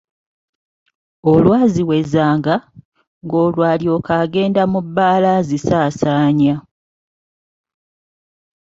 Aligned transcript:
Olwaziwezanga, 1.33 2.55
ng'olwo 3.25 3.61
alyoka 3.73 4.11
agenda 4.23 4.61
mu 4.71 4.79
bbaala 4.85 5.27
azisaasaanya. 5.39 6.55